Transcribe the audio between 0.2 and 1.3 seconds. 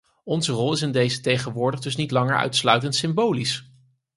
Onze rol in deze is